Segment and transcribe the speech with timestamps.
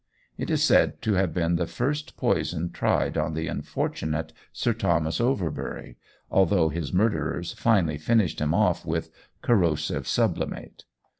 [0.35, 5.21] It is said to have been the first poison tried on the unfortunate Sir Thomas
[5.21, 5.95] Overbury,
[6.31, 9.11] although his murderers finally finished him off with
[9.43, 10.85] corrosive sublimate.